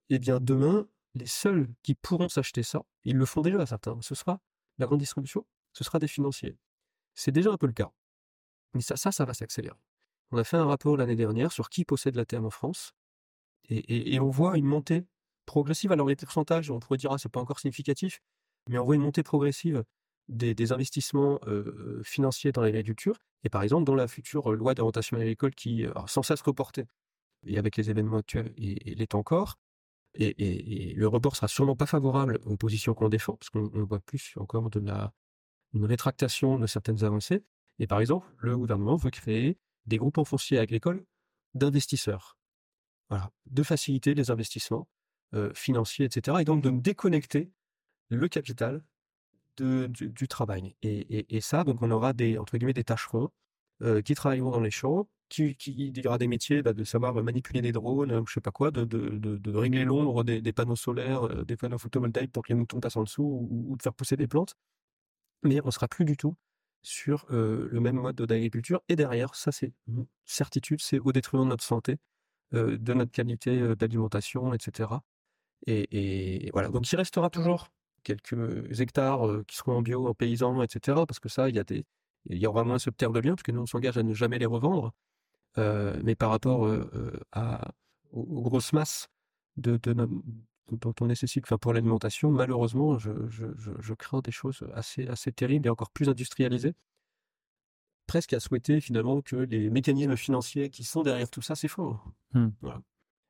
[0.09, 4.01] Et eh bien demain, les seuls qui pourront s'acheter ça, ils le font déjà certains,
[4.01, 4.41] ce sera
[4.79, 6.57] la grande distribution, ce sera des financiers.
[7.15, 7.93] C'est déjà un peu le cas.
[8.75, 9.77] Mais ça, ça, ça va s'accélérer.
[10.33, 12.93] On a fait un rapport l'année dernière sur qui possède la terre en France,
[13.69, 15.05] et, on voit une montée
[15.47, 15.93] progressive.
[15.93, 18.21] Alors les pourcentages, on pourrait dire, ah, c'est pas encore significatif,
[18.69, 19.85] mais on voit une montée progressive
[20.29, 21.39] des, investissements
[22.03, 23.17] financiers dans l'agriculture.
[23.45, 26.87] Et par exemple, dans la future loi d'orientation agricole qui, est sans cesse reportée,
[27.47, 29.57] et avec les événements actuels, et, l'est encore,
[30.15, 34.35] et, le report sera sûrement pas favorable aux positions qu'on défend, parce qu'on voit plus
[34.37, 35.13] encore de la
[35.73, 37.45] une rétractation de certaines avancées.
[37.81, 41.05] Et par exemple, le gouvernement veut créer des groupements fonciers agricoles
[41.55, 42.39] d'investisseurs.
[43.09, 44.87] Voilà, de faciliter les investissements
[45.55, 46.39] financiers, etc.
[46.41, 47.51] Et donc de déconnecter
[48.09, 48.85] le capital
[49.57, 50.77] du, travail.
[50.83, 53.31] Et, ça, donc on aura des, entre guillemets, des tâcherons
[54.05, 58.25] qui travailleront dans les champs, qui, qui des métiers bah, de savoir manipuler des drones,
[58.27, 62.53] je sais pas quoi, de, régler l'ombre des, panneaux solaires, des panneaux photovoltaïques pour que
[62.53, 64.55] les moutons passent en dessous ou, de faire pousser des plantes.
[65.43, 66.37] Mais on sera plus du tout
[66.83, 68.81] sur le même mode d'agriculture.
[68.89, 69.73] Et derrière, ça c'est
[70.25, 71.99] certitude, c'est au détriment de notre santé,
[72.53, 74.91] de notre qualité d'alimentation, etc.
[75.67, 76.69] Et, voilà.
[76.69, 77.69] Donc il restera toujours
[78.03, 81.03] quelques hectares qui seront en bio, en paysan, etc.
[81.07, 81.85] Parce que ça, il y a des,
[82.27, 84.15] il y aura moins ce terre de biens, parce que nous on s'engage à ne
[84.15, 84.93] jamais les revendre.
[85.57, 86.69] mais par rapport
[87.33, 87.73] à,
[88.13, 89.09] aux, grosses masses
[89.57, 89.79] de,
[90.73, 95.33] dont on nécessite, enfin pour l'alimentation, malheureusement, je, je, je, crains des choses assez, assez
[95.33, 96.75] terribles et encore plus industrialisées.
[98.07, 102.05] Presque à souhaiter finalement que les mécanismes financiers qui sont derrière tout ça s'effondrent.
[102.35, 102.49] Mmh.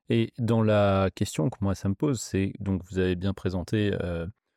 [0.09, 3.92] Et dans la question que moi ça me pose, c'est donc vous avez bien présenté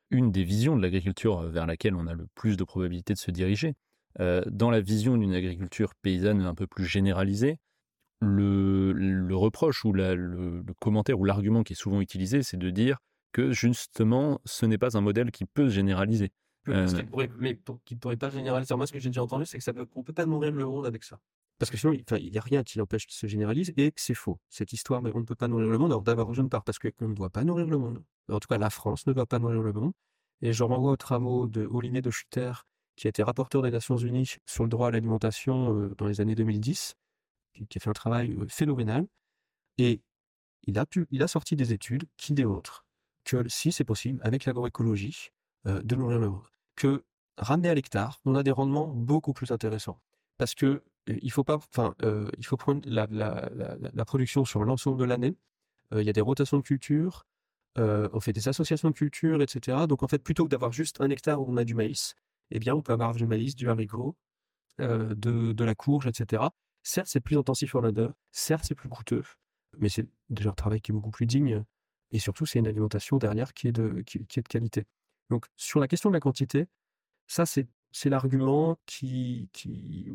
[0.10, 3.32] une des visions de l'agriculture vers laquelle on a le plus de probabilité de se
[3.32, 3.76] diriger.
[4.20, 7.60] dans la vision d'une agriculture paysanne un peu plus généralisée,
[8.22, 12.98] le, reproche ou le, commentaire ou l'argument qui est souvent utilisé, c'est de dire
[13.32, 16.32] que justement, ce n'est pas un modèle qui peut se généraliser.
[16.70, 16.88] Euh,
[17.40, 18.74] mais qui ne pourrait pas généraliser.
[18.76, 20.86] Moi, ce que j'ai déjà entendu, c'est que ça peut, peut pas nourrir le monde
[20.86, 21.20] avec ça.
[21.60, 24.40] Parce que sinon, il n'y a rien qui l'empêche de se généraliser et c'est faux.
[24.50, 25.92] Cette histoire, mais on ne peut pas nourrir le monde.
[25.92, 28.04] Alors d'abord, je ne pars parce qu'on ne doit pas nourrir le monde.
[28.30, 29.92] En tout cas, la France ne doit pas nourrir le monde.
[30.42, 32.52] Et je renvoie aux travaux de Olivier de Schutter,
[32.96, 36.22] qui a été rapporteur des Nations Unies sur le droit à l'alimentation euh, dans les
[36.22, 36.96] années 2010,
[37.54, 39.08] qui, a fait un travail phénoménal.
[39.78, 40.02] Et
[40.64, 42.86] il a, pu, il a sorti des études qui démontrent
[43.26, 45.30] que si c'est possible, avec l'agroécologie,
[45.66, 47.06] de nourrir le monde, que
[47.38, 50.00] ramener à l'hectare, on a des rendements beaucoup plus intéressants.
[50.38, 51.96] Parce que il faut pas, enfin,
[52.38, 53.50] il faut prendre la, la,
[53.94, 55.36] la, production sur l'ensemble de l'année.
[55.94, 57.26] il y a des rotations de culture,
[57.78, 59.86] on fait des associations de culture, etc.
[59.88, 62.16] Donc en fait, plutôt que d'avoir juste un hectare où on a du maïs,
[62.52, 64.16] eh bien, on peut avoir du maïs, du haricot,
[64.80, 66.44] de, de, la courge, etc.
[66.84, 69.24] Certes, c'est plus intensif en l'odeur, certes, c'est plus coûteux,
[69.78, 71.64] mais c'est déjà un travail qui est beaucoup plus digne.
[72.12, 74.86] Et surtout, c'est une alimentation derrière qui est de, qui, est de qualité.
[75.30, 76.68] Donc, sur la question de la quantité,
[77.28, 77.68] ça, c'est,
[78.06, 80.12] l'argument qui, qui,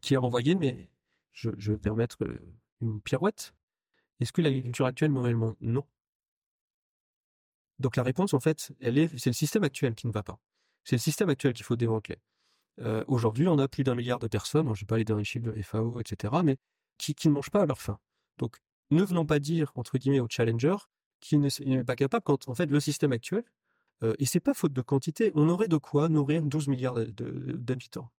[0.00, 0.88] qui est renvoyé, mais
[1.32, 2.18] je, je vais permettre
[2.80, 3.54] une pirouette.
[4.20, 5.84] Est-ce que l'agriculture actuelle monde Non?
[7.78, 10.38] Donc la réponse, en fait, elle est, c'est le système actuel qui ne va pas.
[10.84, 12.18] C'est le système actuel qu'il faut démanteler.
[12.80, 15.16] Euh, aujourd'hui, on a plus d'un milliard de personnes, je ne vais pas aller dans
[15.16, 16.56] les chiffres de FAO, etc., mais
[16.98, 17.98] qui, ne mangent pas à leur faim.
[18.38, 18.58] Donc,
[18.90, 20.76] ne venons pas dire, entre guillemets, aux challengers
[21.20, 23.44] qui n'est pas capable quand, en fait, le système actuel,
[24.02, 28.10] euh, et c'est pas faute de quantité, on aurait de quoi nourrir 12 milliards d'habitants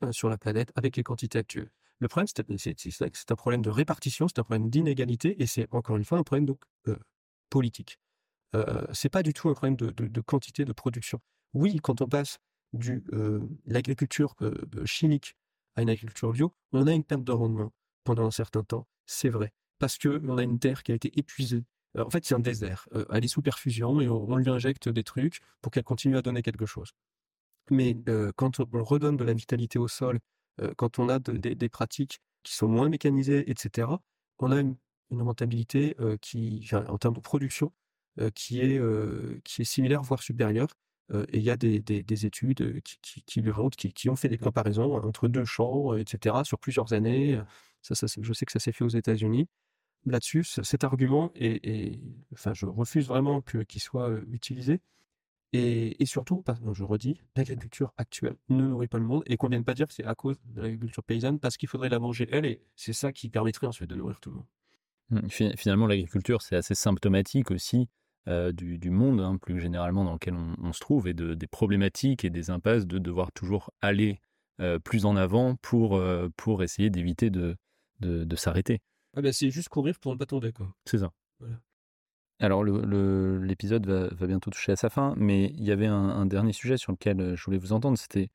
[0.00, 1.70] hein, sur la planète avec les quantités actuelles.
[1.98, 6.04] Le problème, c'est un problème de répartition, c'est un problème d'inégalité, et c'est encore une
[6.04, 6.96] fois un problème donc, euh,
[7.50, 7.98] politique.
[8.54, 11.20] Euh, c'est pas du tout un problème de, quantité de production.
[11.52, 12.38] Oui, quand on passe
[12.72, 14.34] de l'agriculture
[14.84, 15.36] chimique
[15.76, 17.72] à une agriculture bio, on a une perte de rendement
[18.04, 21.10] pendant un certain temps, c'est vrai, parce que on a une terre qui a été
[21.18, 21.64] épuisée.
[21.98, 22.88] en fait, c'est un désert.
[23.10, 26.42] elle est sous perfusion et on, lui injecte des trucs pour qu'elle continue à donner
[26.42, 26.92] quelque chose.
[27.70, 27.96] Mais
[28.36, 30.18] quand on redonne de la vitalité au sol,
[30.76, 33.88] quand on a des pratiques qui sont moins mécanisées, etc.,
[34.38, 34.76] on a une,
[35.12, 37.72] rentabilité qui, en termes de production,
[38.34, 38.80] qui est
[39.44, 40.68] qui est similaire voire supérieure
[41.12, 43.42] et il y a des, des, études qui, qui,
[43.76, 47.40] qui, qui, ont fait des comparaisons entre deux champs, etc., sur plusieurs années.
[47.82, 49.48] Je sais que ça s'est fait aux États-Unis.
[50.06, 52.00] Là-dessus, cet argument, est,
[52.32, 54.80] enfin, je refuse vraiment qu'il soit utilisé.
[55.52, 59.54] Et, et, surtout, je redis, l'agriculture actuelle ne nourrit pas le monde et qu'on ne
[59.54, 62.28] vienne pas dire que c'est à cause de l'agriculture paysanne parce qu'il faudrait la manger
[62.30, 64.46] elle et c'est ça qui permettrait ensuite de nourrir tout le monde.
[65.10, 67.88] Mmh, finalement, l'agriculture, c'est assez symptomatique aussi
[68.28, 72.24] euh, du, monde, hein, plus généralement dans lequel on, se trouve, et de, des problématiques
[72.24, 74.20] et des impasses de devoir toujours aller
[74.60, 77.56] euh, plus en avant pour, euh, pour essayer d'éviter de,
[78.00, 78.80] de, s'arrêter.
[79.16, 80.52] Ah ben c'est juste courir pour ne pas tomber.
[80.84, 81.12] C'est ça.
[82.40, 86.52] Alors l'épisode va, va, bientôt toucher à sa fin, mais il y avait un, dernier
[86.52, 88.28] sujet sur lequel je voulais vous entendre, c'était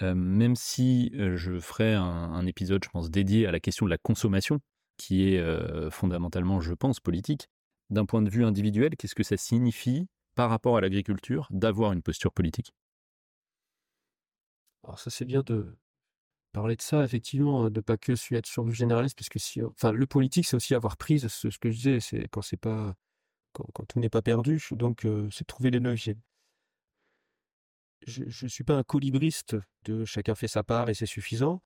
[0.00, 3.98] même si je ferais un, un, épisode, je pense, dédié à la question de la
[3.98, 4.60] consommation,
[4.96, 7.48] qui est fondamentalement, je pense, politique,
[7.90, 12.02] d'un point de vue individuel, qu'est-ce que ça signifie par rapport à l'agriculture d'avoir une
[12.02, 12.74] posture politique?
[14.84, 15.76] Alors ça c'est bien de
[16.54, 19.92] parler de ça, effectivement, de pas que être sur du généraliste, parce que si, enfin,
[19.92, 22.94] le politique, c'est aussi avoir prise, ce, ce que je disais, c'est quand c'est pas,
[23.52, 26.16] quand, tout n'est pas perdu, donc euh, c'est trouver les leviers.
[28.06, 31.62] Je ne suis pas un colibriste de chacun fait sa part et c'est suffisant,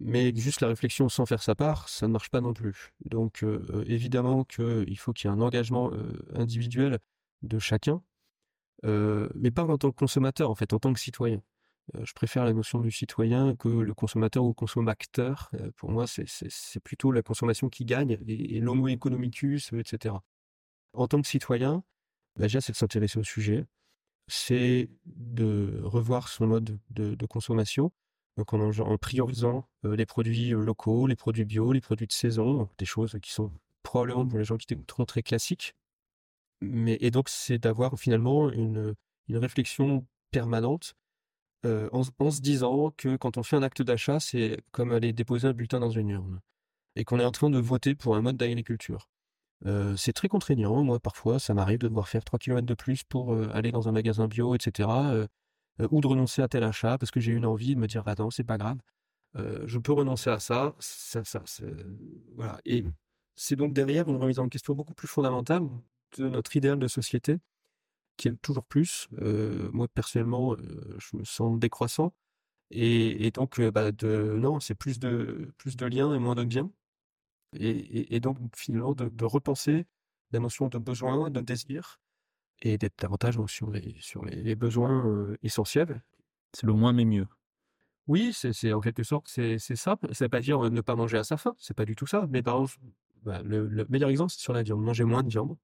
[0.00, 2.92] mais juste la réflexion sans faire sa part, ça ne marche pas non plus.
[3.04, 5.92] Donc euh, euh, évidemment qu'il faut qu'il y ait un engagement
[6.34, 6.98] individuel
[7.42, 8.02] de chacun,
[8.82, 11.42] mais pas en tant que consommateur, en fait, en tant que citoyen.
[12.02, 15.50] je préfère la notion du citoyen que le consommateur ou consommateur.
[15.76, 20.14] pour moi, c'est plutôt la consommation qui gagne, et, et l'homo economicus, etc.
[20.94, 21.84] En tant que citoyen,
[22.36, 23.66] bah, déjà, c'est de s'intéresser au sujet,
[24.28, 27.92] c'est de revoir son mode de, consommation,
[28.36, 33.18] donc en, priorisant les produits locaux, les produits bio, les produits de saison, des choses
[33.22, 35.74] qui sont probablement pour les gens qui écouteront très classiques.
[36.60, 38.94] Mais, et donc, c'est d'avoir finalement une,
[39.28, 40.94] réflexion permanente
[41.64, 45.52] en, se disant que quand on fait un acte d'achat, c'est comme aller déposer un
[45.52, 46.40] bulletin dans une urne
[46.96, 49.08] et qu'on est en train de voter pour un mode d'agriculture
[49.96, 50.82] c'est très contraignant.
[50.82, 53.92] Moi, parfois, ça m'arrive de devoir faire 3 km de plus pour aller dans un
[53.92, 54.88] magasin bio, etc.
[55.90, 58.30] ou de renoncer à tel achat parce que j'ai une envie de me dire, attends,
[58.30, 58.78] c'est pas grave.
[59.34, 60.74] je peux renoncer à ça.
[60.78, 61.22] ça,
[62.34, 62.60] voilà.
[62.64, 62.84] Et
[63.36, 65.62] c'est donc derrière une remise en question beaucoup plus fondamentale
[66.18, 67.38] de notre idéal de société,
[68.16, 69.08] qui est toujours plus.
[69.72, 70.56] moi, personnellement,
[70.98, 72.12] je me sens décroissant.
[72.70, 76.70] Et, donc, bah, de, non, c'est plus de, plus de liens et moins de biens.
[77.54, 79.86] Et, donc, finalement, de, repenser
[80.32, 82.00] la notion de besoin, de désir,
[82.62, 86.02] et d'être davantage sur les, sur les, besoins euh, essentiels.
[86.52, 87.26] C'est le moins mais mieux.
[88.06, 89.76] Oui, c'est en quelque sorte, c'est ça.
[89.76, 92.06] Ça ne veut pas dire ne pas manger à sa faim, c'est pas du tout
[92.06, 92.26] ça.
[92.28, 92.78] Mais par exemple,
[93.22, 94.82] bah, le, meilleur exemple, c'est sur la viande.
[94.82, 95.56] Manger moins de viande,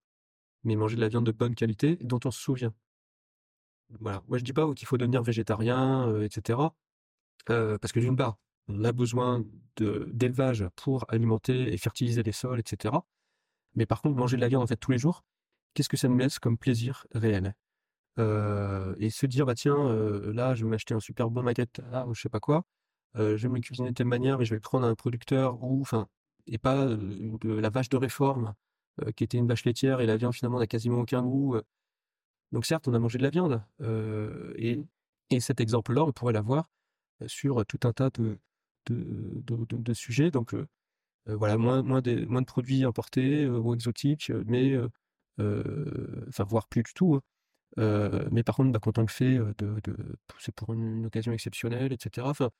[0.63, 2.73] mais manger de la viande de bonne qualité dont on se souvient.
[4.01, 4.23] Voilà.
[4.29, 6.59] Moi, je dis pas qu'il faut devenir végétarien, euh, etc.
[7.47, 9.45] parce que d'une part, on a besoin
[9.79, 12.95] d'élevage pour alimenter et fertiliser les sols, etc.
[13.75, 15.25] Mais par contre, manger de la viande en fait tous les jours,
[15.77, 17.55] qu'est-ce que ça nous laisse comme plaisir réel?
[18.19, 21.81] Euh, Et se dire, bah tiens, euh, là, je vais m'acheter un super bon maquette,
[21.91, 22.65] là, ou je sais pas quoi,
[23.17, 25.83] euh, je vais me cuisiner de telle manière, mais je vais prendre un producteur ou,
[25.83, 26.09] enfin,
[26.47, 28.55] et pas de la vache de réforme
[29.15, 31.57] qui était une vache laitière et la viande finalement n'a quasiment aucun goût.
[32.53, 33.63] Donc certes, on a mangé de la viande
[34.57, 34.81] et,
[35.31, 36.71] et cet exemple-là, on pourrait l'avoir
[37.27, 38.39] sur tout un tas de,
[38.89, 40.31] de, sujets.
[40.31, 40.55] Donc
[41.27, 44.77] voilà, moins, moins, de, moins de produits importés ou exotiques, mais
[45.39, 47.21] enfin voire plus du tout.
[47.77, 48.29] Hein.
[48.31, 52.27] mais par contre, bah, quand on le fait, de, c'est pour une, occasion exceptionnelle, etc.
[52.29, 52.51] Enfin,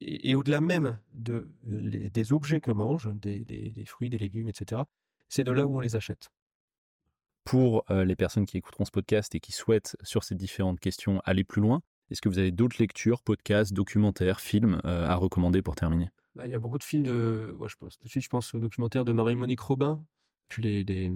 [0.00, 4.82] et, au-delà même de, des objets que mange, des, des, fruits, des légumes, etc.,
[5.28, 6.30] c'est de là où on les achète.
[7.44, 11.44] Pour les personnes qui écouteront ce podcast et qui souhaitent, sur ces différentes questions, aller
[11.44, 15.74] plus loin, est-ce que vous avez d'autres lectures, podcasts, documentaires, films euh, à recommander pour
[15.74, 16.10] terminer?
[16.34, 17.56] Bah, Il y a beaucoup de films de.
[17.66, 20.04] je, pense, je pense au documentaire de Marie-Monique Robin.
[20.52, 21.10] Puis les,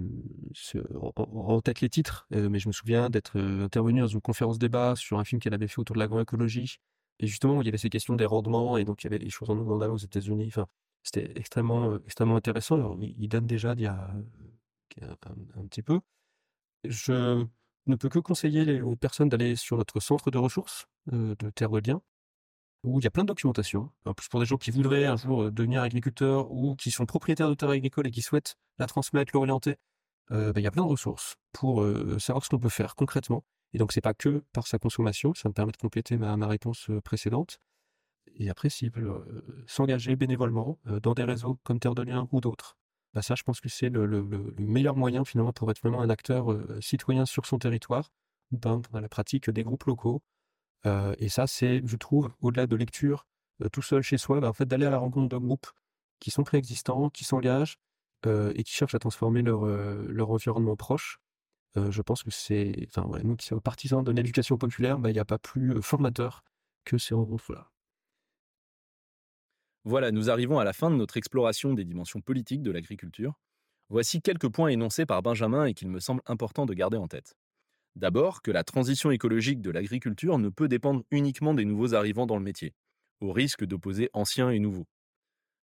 [0.95, 4.57] en, tête les titres, euh, mais je me souviens d'être euh, intervenu dans une conférence
[4.57, 6.79] débat sur un film qu'elle avait fait autour de l'agroécologie.
[7.19, 9.29] Et justement, il y avait ces questions des rendements, et donc il y avait des
[9.29, 10.47] choses en Ouganda, aux États-Unis.
[10.47, 10.65] Enfin,
[11.03, 12.97] c'était extrêmement, extrêmement intéressant.
[12.99, 14.09] il, donne déjà il y a
[15.03, 15.15] un,
[15.55, 15.99] un petit peu.
[16.83, 17.45] Je
[17.85, 21.69] ne peut que conseiller aux personnes d'aller sur notre centre de ressources euh, de Terre
[21.69, 22.01] de Liens,
[22.87, 23.89] où il y a plein de documentation.
[24.05, 27.05] En plus, pour des gens qui voudraient un jour euh, devenir agriculteurs ou qui sont
[27.05, 29.75] propriétaires de terres agricoles et qui souhaitent la transmettre, l'orienter,
[30.31, 31.83] euh, bah, il y a plein de ressources pour
[32.19, 33.43] savoir ce qu'on peut faire concrètement.
[33.73, 36.91] Et donc, c'est pas que par sa consommation, ça me permet de compléter ma, réponse
[37.03, 37.59] précédente.
[38.35, 39.25] Et après, s'ils veulent
[39.65, 42.77] s'engager bénévolement dans des réseaux comme Terre de Liens ou d'autres,
[43.17, 44.23] bah, ça, je pense que c'est le,
[44.59, 48.11] meilleur moyen finalement pour être vraiment un acteur euh, citoyen sur son territoire,
[48.51, 50.21] dans la pratique des groupes locaux.
[50.85, 53.25] Euh, et ça, c'est, je trouve, au-delà de lecture,
[53.63, 55.67] euh, tout seul chez soi, bah, en fait, d'aller à la rencontre de groupes
[56.19, 57.77] qui sont préexistants, qui s'engagent
[58.25, 61.19] et qui cherchent à transformer leur, leur environnement proche.
[61.75, 65.19] je pense que c'est, enfin, nous qui sommes partisans de l'éducation populaire, bah, il n'y
[65.19, 66.43] a pas plus formateur
[66.83, 67.69] que ces rencontres-là.
[69.85, 73.39] Voilà, nous arrivons à la fin de notre exploration des dimensions politiques de l'agriculture.
[73.87, 77.37] Voici quelques points énoncés par Benjamin et qu'il me semble important de garder en tête.
[77.97, 82.37] D'abord, que la transition écologique de l'agriculture ne peut dépendre uniquement des nouveaux arrivants dans
[82.37, 82.75] le métier,
[83.21, 84.85] au risque d'opposer anciens et nouveaux,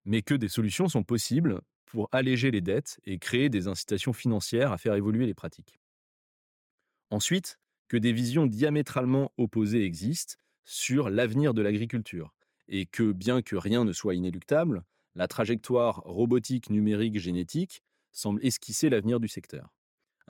[0.05, 4.71] mais que des solutions sont possibles pour alléger les dettes et créer des incitations financières
[4.71, 5.77] à faire évoluer les pratiques.
[7.09, 12.33] Ensuite, que des visions diamétralement opposées existent sur l'avenir de l'agriculture,
[12.69, 18.89] et que bien que rien ne soit inéluctable, la trajectoire robotique, numérique, génétique semble esquisser
[18.89, 19.73] l'avenir du secteur.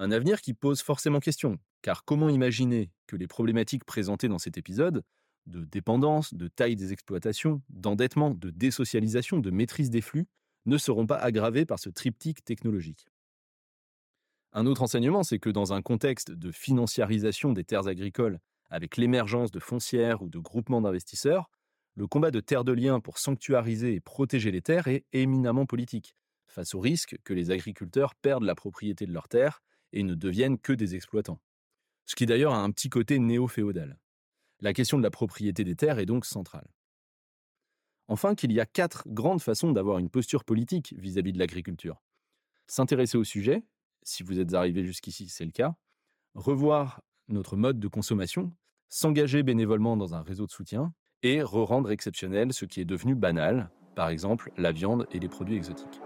[0.01, 4.57] Un avenir qui pose forcément question, car comment imaginer que les problématiques présentées dans cet
[4.57, 5.03] épisode,
[5.45, 10.25] de dépendance, de taille des exploitations, d'endettement, de désocialisation, de maîtrise des flux,
[10.65, 13.05] ne seront pas aggravées par ce triptyque technologique?
[14.53, 18.39] Un autre enseignement, c'est que dans un contexte de financiarisation des terres agricoles,
[18.71, 21.51] avec l'émergence de foncières ou de groupements d'investisseurs,
[21.93, 26.15] le combat de terre de liens pour sanctuariser et protéger les terres est éminemment politique,
[26.47, 29.61] face au risque que les agriculteurs perdent la propriété de leurs terres
[29.93, 31.39] et ne deviennent que des exploitants.
[32.05, 33.97] Ce qui d'ailleurs a un petit côté néo-féodal.
[34.59, 36.67] La question de la propriété des terres est donc centrale.
[38.07, 42.01] Enfin, qu'il y a quatre grandes façons d'avoir une posture politique vis-à-vis de l'agriculture.
[42.67, 43.63] S'intéresser au sujet,
[44.03, 45.75] si vous êtes arrivé jusqu'ici, c'est le cas.
[46.33, 48.53] Revoir notre mode de consommation,
[48.89, 53.71] s'engager bénévolement dans un réseau de soutien et re-rendre exceptionnel ce qui est devenu banal,
[53.95, 56.01] par exemple la viande et les produits exotiques.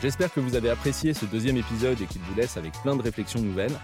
[0.00, 3.02] J'espère que vous avez apprécié ce deuxième épisode et qu'il vous laisse avec plein de
[3.02, 3.76] réflexions nouvelles.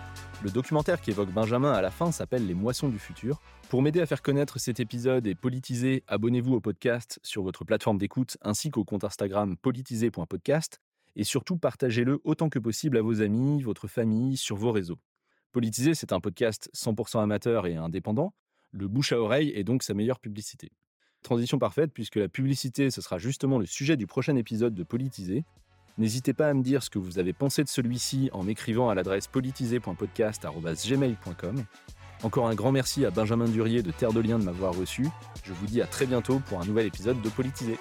[0.44, 3.40] Le documentaire qui évoque Benjamin à la fin s'appelle Les Moissons du futur.
[3.68, 7.98] Pour m'aider à faire connaître cet épisode et politiser, abonnez-vous au podcast sur votre plateforme
[7.98, 10.81] d'écoute ainsi qu'au compte Instagram politisé.podcast
[11.16, 15.00] et surtout partagez-le autant que possible à vos amis, votre famille, sur vos réseaux.
[15.50, 18.35] Politiser, c'est un podcast 100% amateur et indépendant.
[18.70, 20.70] Le bouche à oreille est donc sa meilleure publicité.
[21.24, 25.44] Transition parfaite puisque la publicité, ce sera justement le sujet du prochain épisode de Politiser.
[25.96, 28.94] N'hésitez pas à me dire ce que vous avez pensé de celui-ci en m'écrivant à
[28.94, 31.64] l'adresse politisé.podcast.gmail.com.
[32.22, 35.07] Encore un grand merci à Benjamin Durier de Terre de Liens de m'avoir reçu.
[35.44, 37.78] Je vous dis à très bientôt pour un nouvel épisode de Politiser.